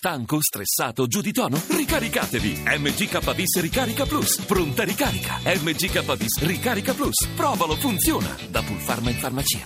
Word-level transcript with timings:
Stanco, 0.00 0.40
stressato, 0.40 1.06
giù 1.06 1.20
di 1.20 1.30
tono? 1.30 1.60
Ricaricatevi! 1.76 2.64
MGKBIS 2.64 3.60
Ricarica 3.60 4.04
Plus. 4.08 4.46
Pronta 4.48 4.82
ricarica. 4.82 5.36
MGKBIS 5.44 6.40
Ricarica 6.40 6.94
Plus. 6.94 7.28
Provalo, 7.36 7.76
funziona. 7.76 8.32
Da 8.48 8.62
Pulpharma 8.64 9.10
in 9.10 9.20
farmacia. 9.20 9.60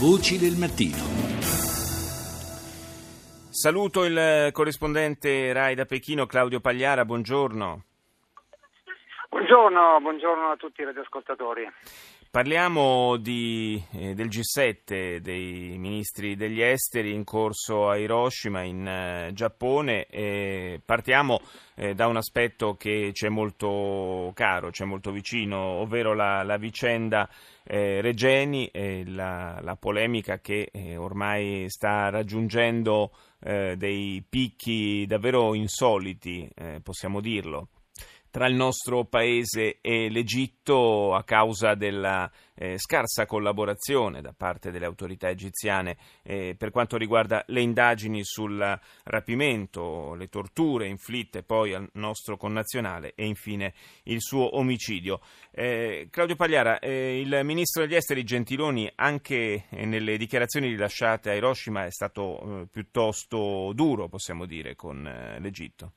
Voci 0.00 0.38
del 0.38 0.56
mattino. 0.56 0.96
Saluto 3.52 4.04
il 4.04 4.48
corrispondente 4.50 5.52
Rai 5.52 5.74
da 5.74 5.84
Pechino, 5.84 6.24
Claudio 6.24 6.60
Pagliara, 6.60 7.04
buongiorno. 7.04 7.84
Buongiorno, 9.28 10.00
buongiorno 10.00 10.52
a 10.52 10.56
tutti 10.56 10.80
i 10.80 10.84
radioascoltatori. 10.84 11.68
Parliamo 12.32 13.16
di, 13.16 13.82
eh, 13.90 14.14
del 14.14 14.28
G7 14.28 15.16
dei 15.16 15.76
ministri 15.78 16.36
degli 16.36 16.62
esteri 16.62 17.12
in 17.12 17.24
corso 17.24 17.88
a 17.88 17.96
Hiroshima 17.96 18.62
in 18.62 18.86
eh, 18.86 19.30
Giappone 19.32 20.06
e 20.06 20.80
partiamo 20.84 21.40
eh, 21.74 21.94
da 21.94 22.06
un 22.06 22.16
aspetto 22.16 22.76
che 22.76 23.10
c'è 23.12 23.28
molto 23.28 24.30
caro, 24.32 24.70
c'è 24.70 24.84
molto 24.84 25.10
vicino, 25.10 25.58
ovvero 25.58 26.14
la, 26.14 26.44
la 26.44 26.56
vicenda 26.56 27.28
eh, 27.64 28.00
Regeni 28.00 28.68
e 28.68 29.02
la, 29.08 29.58
la, 29.60 29.74
polemica 29.74 30.38
che 30.38 30.68
eh, 30.70 30.96
ormai 30.96 31.64
sta 31.68 32.10
raggiungendo 32.10 33.10
eh, 33.40 33.74
dei 33.76 34.24
picchi 34.28 35.04
davvero 35.04 35.52
insoliti, 35.56 36.48
possiamo 36.84 37.20
dirlo 37.20 37.70
tra 38.30 38.46
il 38.46 38.54
nostro 38.54 39.04
paese 39.04 39.78
e 39.80 40.08
l'Egitto 40.08 41.14
a 41.14 41.24
causa 41.24 41.74
della 41.74 42.30
eh, 42.54 42.78
scarsa 42.78 43.26
collaborazione 43.26 44.20
da 44.20 44.34
parte 44.36 44.70
delle 44.70 44.84
autorità 44.84 45.28
egiziane 45.28 45.96
eh, 46.22 46.54
per 46.56 46.70
quanto 46.70 46.96
riguarda 46.96 47.42
le 47.48 47.60
indagini 47.60 48.22
sul 48.22 48.78
rapimento, 49.04 50.14
le 50.14 50.28
torture 50.28 50.86
inflitte 50.86 51.42
poi 51.42 51.74
al 51.74 51.88
nostro 51.94 52.36
connazionale 52.36 53.14
e 53.14 53.26
infine 53.26 53.74
il 54.04 54.20
suo 54.20 54.58
omicidio. 54.58 55.20
Eh, 55.50 56.08
Claudio 56.10 56.36
Pagliara, 56.36 56.78
eh, 56.78 57.20
il 57.20 57.40
ministro 57.44 57.82
degli 57.82 57.96
esteri 57.96 58.24
Gentiloni 58.24 58.90
anche 58.94 59.64
nelle 59.70 60.16
dichiarazioni 60.16 60.68
rilasciate 60.68 61.30
a 61.30 61.34
Hiroshima 61.34 61.84
è 61.84 61.90
stato 61.90 62.60
eh, 62.62 62.66
piuttosto 62.66 63.72
duro, 63.74 64.08
possiamo 64.08 64.44
dire, 64.46 64.76
con 64.76 65.06
eh, 65.06 65.40
l'Egitto. 65.40 65.92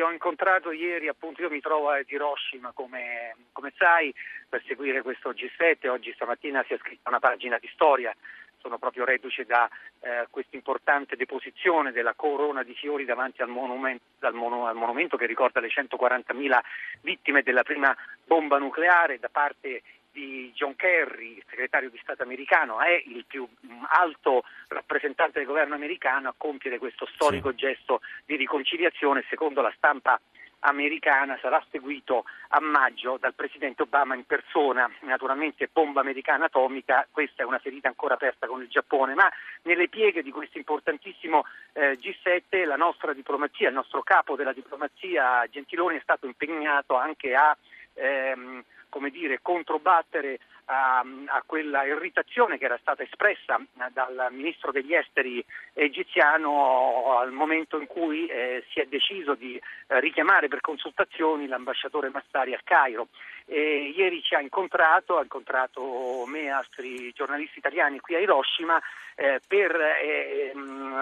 Ho 0.00 0.10
incontrato 0.10 0.70
ieri, 0.70 1.08
appunto, 1.08 1.42
io 1.42 1.50
mi 1.50 1.60
trovo 1.60 1.90
a 1.90 2.00
Hiroshima 2.06 2.72
come, 2.72 3.34
come 3.52 3.72
sai 3.76 4.14
per 4.48 4.62
seguire 4.66 5.02
questo 5.02 5.30
G7, 5.30 5.88
oggi 5.88 6.12
stamattina 6.14 6.64
si 6.66 6.74
è 6.74 6.78
scritta 6.78 7.08
una 7.08 7.18
pagina 7.18 7.58
di 7.58 7.68
storia, 7.72 8.14
sono 8.60 8.78
proprio 8.78 9.04
reduce 9.04 9.44
da 9.44 9.68
eh, 10.00 10.26
questa 10.30 10.56
importante 10.56 11.16
deposizione 11.16 11.92
della 11.92 12.14
corona 12.14 12.62
di 12.62 12.74
fiori 12.74 13.04
davanti 13.04 13.42
al 13.42 13.48
monumento, 13.48 14.04
mono, 14.32 14.66
al 14.66 14.74
monumento 14.74 15.16
che 15.16 15.26
ricorda 15.26 15.60
le 15.60 15.68
140.000 15.68 16.58
vittime 17.02 17.42
della 17.42 17.62
prima 17.62 17.96
bomba 18.24 18.58
nucleare 18.58 19.18
da 19.18 19.28
parte 19.28 19.82
di 20.18 20.50
John 20.52 20.74
Kerry, 20.74 21.36
il 21.36 21.44
segretario 21.48 21.90
di 21.90 21.98
Stato 22.02 22.24
americano, 22.24 22.80
è 22.80 23.02
il 23.06 23.24
più 23.24 23.46
mm, 23.46 23.84
alto 23.90 24.42
rappresentante 24.66 25.38
del 25.38 25.46
governo 25.46 25.76
americano 25.76 26.28
a 26.28 26.34
compiere 26.36 26.78
questo 26.78 27.06
storico 27.14 27.50
sì. 27.50 27.56
gesto 27.56 28.00
di 28.24 28.34
riconciliazione, 28.34 29.24
secondo 29.28 29.60
la 29.60 29.72
stampa 29.76 30.20
americana 30.60 31.38
sarà 31.40 31.64
seguito 31.70 32.24
a 32.48 32.60
maggio 32.60 33.16
dal 33.16 33.34
presidente 33.34 33.82
Obama 33.82 34.16
in 34.16 34.24
persona, 34.24 34.90
naturalmente 35.02 35.68
bomba 35.72 36.00
americana 36.00 36.46
atomica, 36.46 37.06
questa 37.12 37.44
è 37.44 37.46
una 37.46 37.60
ferita 37.60 37.86
ancora 37.86 38.14
aperta 38.14 38.48
con 38.48 38.60
il 38.60 38.68
Giappone, 38.68 39.14
ma 39.14 39.30
nelle 39.62 39.88
pieghe 39.88 40.24
di 40.24 40.32
questo 40.32 40.58
importantissimo 40.58 41.44
eh, 41.74 41.96
G7 42.00 42.66
la 42.66 42.74
nostra 42.74 43.12
diplomazia, 43.12 43.68
il 43.68 43.74
nostro 43.74 44.02
capo 44.02 44.34
della 44.34 44.52
diplomazia 44.52 45.46
Gentiloni 45.48 45.96
è 45.96 46.02
stato 46.02 46.26
impegnato 46.26 46.96
anche 46.96 47.34
a 47.34 47.56
ehm, 47.94 48.64
come 48.98 49.10
dire, 49.10 49.38
controbattere 49.40 50.40
a, 50.64 50.98
a, 50.98 51.42
quella 51.46 51.84
irritazione 51.84 52.58
che 52.58 52.64
era 52.64 52.76
stata 52.80 53.04
espressa 53.04 53.60
dal 53.92 54.26
ministro 54.32 54.72
degli 54.72 54.92
esteri 54.92 55.42
egiziano 55.72 57.16
al 57.16 57.30
momento 57.30 57.78
in 57.78 57.86
cui 57.86 58.26
eh, 58.26 58.64
si 58.72 58.80
è 58.80 58.86
deciso 58.86 59.34
di 59.34 59.54
eh, 59.54 60.00
richiamare 60.00 60.48
per 60.48 60.60
consultazioni 60.60 61.46
l'ambasciatore 61.46 62.10
Massari 62.10 62.54
a 62.54 62.60
Cairo. 62.64 63.06
E 63.46 63.94
ieri 63.96 64.20
ci 64.20 64.34
ha 64.34 64.40
incontrato, 64.40 65.16
ha 65.16 65.22
incontrato 65.22 66.24
me 66.26 66.42
e 66.42 66.48
altri 66.48 67.12
giornalisti 67.12 67.60
italiani 67.60 68.00
qui 68.00 68.16
a 68.16 68.18
Hiroshima 68.18 68.82
eh, 69.14 69.40
per 69.46 69.74
eh, 69.76 70.52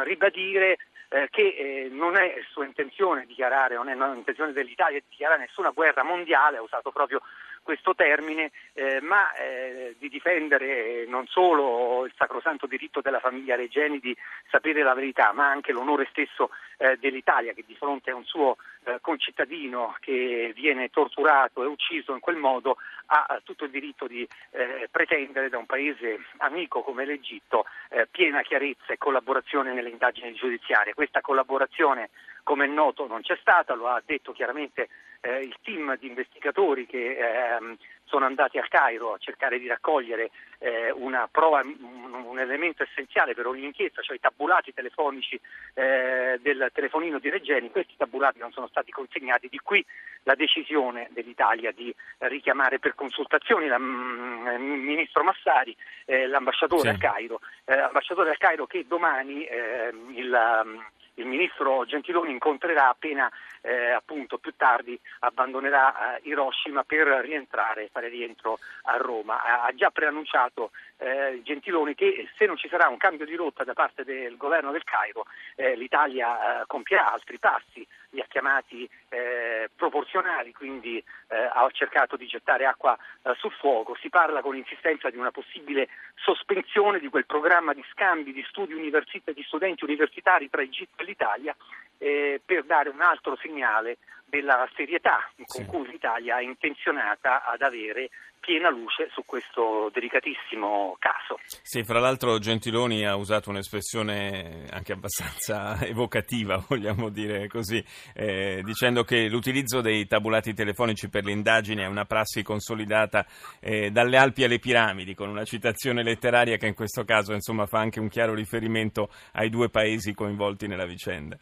ribadire 0.05 0.77
eh, 1.09 1.29
che 1.31 1.55
eh, 1.57 1.89
non 1.91 2.17
è 2.17 2.35
sua 2.51 2.65
intenzione 2.65 3.27
dichiarare, 3.27 3.75
non 3.77 3.89
è 3.89 3.95
intenzione 4.15 4.53
dell'Italia 4.53 5.01
dichiarare 5.09 5.41
nessuna 5.41 5.71
guerra 5.71 6.03
mondiale, 6.03 6.57
ha 6.57 6.63
usato 6.63 6.91
proprio 6.91 7.23
questo 7.67 7.97
termine, 7.97 8.53
eh, 8.75 9.01
ma 9.01 9.35
eh, 9.35 9.97
di 9.99 10.09
difendere 10.09 11.05
non 11.09 11.27
solo 11.27 12.07
il 12.07 12.13
sacrosanto 12.17 12.69
diritto 12.69 13.01
della 13.01 13.19
famiglia 13.19 13.57
Regeni 13.57 13.99
di 13.99 14.17
sapere 14.49 14.85
la 14.85 14.95
verità, 14.95 15.33
ma 15.33 15.51
anche 15.51 15.73
l'onore 15.73 16.07
stesso 16.13 16.51
eh, 16.79 16.97
dell'Italia 16.97 17.55
che 17.55 17.65
di 17.67 17.75
fronte 17.75 18.13
a 18.13 18.15
un 18.15 18.25
suo 18.25 18.57
eh, 18.85 18.99
concittadino 19.01 19.97
che 19.99 20.53
viene 20.55 20.91
torturato 20.91 21.65
e 21.65 21.67
ucciso 21.67 22.13
in 22.13 22.21
quel 22.21 22.37
modo 22.37 22.77
ha 23.07 23.41
tutto 23.43 23.65
il 23.65 23.71
diritto 23.71 24.07
di 24.07 24.27
eh, 24.51 24.89
pretendere 24.91 25.49
da 25.49 25.59
un 25.59 25.67
paese 25.67 26.21
amico 26.39 26.83
come 26.83 27.05
l'Egitto 27.05 27.67
eh, 27.89 28.07
piena 28.09 28.43
chiarezza 28.43 28.93
e 28.93 28.99
collaborazione 28.99 29.73
nelle 29.73 29.91
indagini 29.91 30.33
giudiziarie. 30.35 30.95
Questa 30.95 31.21
collaborazione, 31.21 32.11
come 32.47 32.67
è 32.67 32.69
noto, 32.69 33.09
non 33.09 33.23
c'è 33.23 33.37
stata, 33.41 33.75
lo 33.75 33.89
ha 33.89 34.01
detto 34.07 34.31
chiaramente 34.31 34.89
eh, 35.21 35.41
il 35.41 35.57
team 35.63 35.99
di 35.99 36.07
investigatori 36.07 36.87
che 36.87 37.19
ehm, 37.19 37.77
sono 38.05 38.25
andati 38.25 38.57
al 38.57 38.69
Cairo 38.69 39.15
a 39.15 39.19
cercare 39.19 39.59
di 39.59 39.67
raccogliere 39.67 40.31
eh, 40.59 40.93
una 40.93 41.27
prova, 41.29 41.63
un, 41.63 42.25
un, 42.25 42.39
elemento 42.39 42.85
essenziale 42.85 43.35
per 43.35 43.49
ogni 43.49 43.65
inchiesta, 43.65 44.01
cioè 44.01 44.15
i 44.15 44.21
tabulati 44.21 44.73
telefonici 44.73 45.41
eh, 45.75 46.39
del 46.41 46.71
telefonino 46.73 47.19
di 47.19 47.31
Regeni. 47.31 47.73
Questi 47.73 47.97
tabulati 47.97 48.39
non 48.39 48.53
sono 48.53 48.69
stati 48.69 48.93
consegnati, 48.93 49.49
di 49.49 49.59
qui 49.59 49.85
la 50.23 50.37
decisione 50.37 51.09
dell'Italia 51.11 51.73
di 51.73 51.93
richiamare 52.19 52.79
per 52.79 52.95
consultazioni 52.95 53.67
il 53.67 53.77
mm, 53.77 54.47
ministro 54.85 55.25
Massari, 55.25 55.77
eh, 56.05 56.29
l'ambasciatore 56.29 56.83
sì. 56.83 56.89
al 56.91 56.99
Cairo, 56.99 57.41
eh, 57.65 57.77
ambasciatore 57.77 58.31
al 58.31 58.39
Cairo 58.39 58.67
che 58.67 58.87
domani 58.87 59.45
ehm, 59.45 60.13
il 60.15 60.85
il 61.17 61.27
ministro 61.27 61.85
Gentiloni 61.85 62.31
incontrerà 62.31 62.89
appena 62.89 63.31
eh, 63.63 63.91
appunto 63.91 64.39
più 64.39 64.55
tardi 64.57 64.99
abbandonerà 65.21 66.17
eh, 66.17 66.21
Hiroshima 66.29 66.85
per 66.85 67.07
rientrare, 67.07 67.89
fare 67.91 68.09
rientro 68.09 68.59
a 68.85 68.97
Roma. 68.97 69.43
Ha, 69.43 69.75
già 69.75 69.91
preannunciato 69.91 70.71
eh, 70.99 71.41
Gentiloni 71.43 71.95
che 71.95 72.29
se 72.37 72.47
non 72.47 72.57
ci 72.57 72.69
sarà 72.69 72.89
un 72.89 72.97
cambio 72.97 73.27
di 73.27 73.35
rotta 73.35 73.65
da 73.65 73.73
parte 73.73 74.05
del 74.05 74.37
governo 74.37 74.71
del 74.71 74.85
Cairo 74.85 75.27
eh, 75.57 75.75
l'Italia 75.75 76.61
eh, 76.61 76.67
compierà 76.67 77.13
altri 77.13 77.39
passi, 77.39 77.87
li 78.11 78.21
ha 78.21 78.27
chiamati 78.29 78.89
eh, 79.09 79.69
proporzionali, 79.75 80.53
quindi 80.53 81.03
ha 81.29 81.69
cercato 81.73 82.17
di 82.17 82.27
gettare 82.27 82.67
acqua 82.67 82.97
sul 83.37 83.51
fuoco. 83.51 83.97
Si 84.01 84.09
parla 84.09 84.43
con 84.43 84.55
insistenza 84.55 85.11
di 85.11 85.17
una 85.17 85.33
possibile 85.33 85.89
sospensione 86.15 87.01
di 87.01 87.09
quel 87.09 87.27
programma 87.27 87.75
di 87.75 87.85
scambi 87.91 88.33
di 88.33 88.45
studi 88.49 88.75
universitari 88.75 89.35
di 89.35 89.43
studenti 89.43 89.83
universitari 89.83 90.49
tra 90.49 90.63
Egitto 90.63 91.03
e 91.03 91.06
l'Italia 91.07 91.57
eh, 91.99 92.41
per 92.45 92.65
dare 92.65 92.91
un 92.91 93.01
altro 93.01 93.37
segnale 93.37 93.99
della 94.29 94.69
serietà 94.75 95.31
con 95.47 95.65
sì. 95.65 95.65
cui 95.65 95.87
l'Italia 95.89 96.39
è 96.39 96.43
intenzionata 96.43 97.45
ad 97.45 97.63
avere 97.63 98.11
piena 98.47 98.71
luce 98.71 99.09
su 99.11 99.25
questo 99.27 99.91
delicatissimo 99.93 100.97
caso. 101.01 101.41
Sì, 101.63 101.83
fra 101.83 101.99
l'altro 101.99 102.39
Gentiloni 102.39 103.05
ha 103.05 103.17
usato 103.17 103.51
un'espressione 103.51 104.67
anche 104.71 104.93
abbastanza 104.93 105.79
evocativa, 105.85 106.65
vogliamo 106.69 107.09
dire 107.09 107.49
così, 107.49 107.85
eh, 108.15 108.63
dicendo 108.63 109.03
che 109.03 109.27
l'utilizzo 109.29 109.81
dei 109.81 110.07
tabulati 110.07 110.55
telefonici 110.55 111.09
per 111.09 111.25
le 111.25 111.33
indagini 111.33 111.83
è 111.83 111.87
una 111.87 112.05
prassi 112.05 112.45
consolidata 112.45 113.27
eh, 113.59 113.91
dalle 113.91 114.17
Alpi 114.17 114.45
alle 114.45 114.61
piramidi, 114.61 115.15
con 115.15 115.29
una 115.29 115.45
citazione 115.45 116.05
letteraria 116.05 116.57
che 116.57 116.69
in 116.69 116.75
questo 116.75 117.05
caso 117.05 117.33
insomma, 117.33 117.67
fa 117.67 117.81
anche 117.81 117.99
un 117.99 118.09
chiaro 118.09 118.33
riferimento 118.35 119.11
ai 119.33 119.51
due 119.51 119.71
paesi 119.71 120.15
coinvolti 120.15 120.69
nella 120.69 120.87
vicenda. 120.87 121.37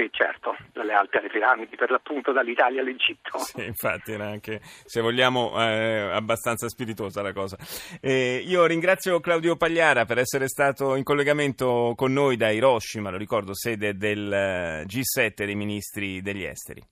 Sì, 0.00 0.08
certo, 0.12 0.56
dalle 0.72 0.94
Alpi 0.94 1.18
alle 1.18 1.28
piramidi, 1.28 1.76
per 1.76 1.90
l'appunto 1.90 2.32
dall'Italia 2.32 2.80
all'Egitto. 2.80 3.36
Sì, 3.36 3.66
infatti 3.66 4.12
era 4.12 4.28
anche, 4.28 4.62
se 4.62 5.02
vogliamo, 5.02 5.60
eh, 5.60 6.10
abbastanza 6.10 6.70
spiritosa 6.70 7.20
la 7.20 7.34
cosa. 7.34 7.58
Eh, 8.00 8.42
io 8.46 8.64
ringrazio 8.64 9.20
Claudio 9.20 9.56
Pagliara 9.56 10.06
per 10.06 10.16
essere 10.16 10.48
stato 10.48 10.96
in 10.96 11.02
collegamento 11.02 11.92
con 11.96 12.14
noi 12.14 12.38
da 12.38 12.48
Hiroshima, 12.48 13.10
lo 13.10 13.18
ricordo, 13.18 13.54
sede 13.54 13.94
del 13.94 14.32
eh, 14.32 14.86
G7 14.86 15.44
dei 15.44 15.54
ministri 15.54 16.22
degli 16.22 16.44
esteri. 16.44 16.82